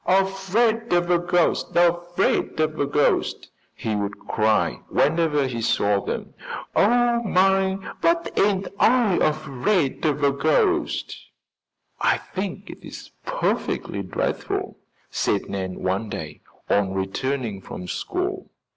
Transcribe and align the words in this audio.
"Afraid 0.07 0.93
of 0.93 1.11
a 1.11 1.19
ghost! 1.19 1.75
Afraid 1.75 2.59
of 2.59 2.79
a 2.79 2.87
ghost!" 2.87 3.51
he 3.75 3.95
would 3.95 4.17
cry, 4.17 4.81
whenever 4.89 5.45
he 5.45 5.61
saw 5.61 6.03
them. 6.03 6.33
"Oh, 6.75 7.21
my, 7.21 7.77
but 8.01 8.31
ain't 8.35 8.67
I 8.79 9.17
afraid 9.17 10.03
of 10.05 10.23
a 10.23 10.31
ghost!" 10.31 11.15
"I 12.01 12.17
think 12.17 12.67
it 12.71 12.83
is 12.83 13.11
perfectly 13.27 14.01
dreadful," 14.01 14.79
said 15.11 15.47
Nan 15.47 15.83
one 15.83 16.09
day, 16.09 16.41
on 16.67 16.95
returning 16.95 17.61
from 17.61 17.87
school. 17.87 18.49